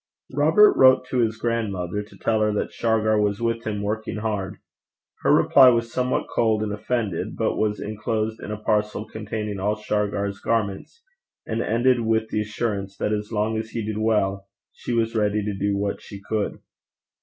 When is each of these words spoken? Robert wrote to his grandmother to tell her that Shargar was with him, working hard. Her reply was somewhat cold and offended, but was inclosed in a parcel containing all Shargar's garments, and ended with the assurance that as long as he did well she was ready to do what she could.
Robert 0.33 0.75
wrote 0.77 1.05
to 1.09 1.19
his 1.19 1.37
grandmother 1.37 2.01
to 2.01 2.17
tell 2.17 2.41
her 2.41 2.51
that 2.53 2.71
Shargar 2.71 3.21
was 3.21 3.39
with 3.39 3.67
him, 3.67 3.83
working 3.83 4.15
hard. 4.17 4.57
Her 5.19 5.31
reply 5.31 5.69
was 5.69 5.93
somewhat 5.93 6.25
cold 6.33 6.63
and 6.63 6.73
offended, 6.73 7.35
but 7.37 7.55
was 7.55 7.79
inclosed 7.79 8.39
in 8.41 8.49
a 8.49 8.57
parcel 8.57 9.05
containing 9.05 9.59
all 9.59 9.75
Shargar's 9.75 10.39
garments, 10.39 11.03
and 11.45 11.61
ended 11.61 11.99
with 11.99 12.29
the 12.29 12.41
assurance 12.41 12.97
that 12.97 13.13
as 13.13 13.31
long 13.31 13.59
as 13.59 13.69
he 13.69 13.85
did 13.85 13.99
well 13.99 14.47
she 14.71 14.91
was 14.91 15.13
ready 15.15 15.45
to 15.45 15.53
do 15.53 15.77
what 15.77 16.01
she 16.01 16.19
could. 16.19 16.57